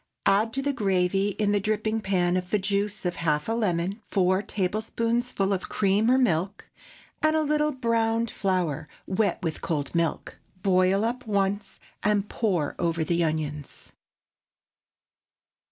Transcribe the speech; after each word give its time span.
Add 0.25 0.51
to 0.53 0.63
the 0.63 0.73
gravy 0.73 1.29
in 1.37 1.51
the 1.51 1.59
dripping 1.59 2.01
pan 2.01 2.33
the 2.49 2.57
juice 2.57 3.05
of 3.05 3.17
half 3.17 3.47
a 3.47 3.51
lemon, 3.51 4.01
four 4.07 4.41
tablespoonfuls 4.41 5.51
of 5.51 5.69
cream 5.69 6.09
or 6.09 6.17
milk, 6.17 6.71
and 7.21 7.35
a 7.35 7.43
little 7.43 7.71
browned 7.71 8.31
flour 8.31 8.87
wet 9.05 9.37
with 9.43 9.61
cold 9.61 9.93
milk. 9.93 10.39
Boil 10.63 11.05
up 11.05 11.27
once, 11.27 11.79
and 12.01 12.27
pour 12.27 12.75
over 12.79 13.03
the 13.03 13.23
onions. 13.23 13.93